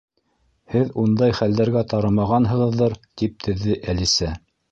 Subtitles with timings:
[0.75, 4.35] —Һеҙ ундай хәлдәргә тарымағанһығыҙҙыр,— тип теҙҙе Әлисә.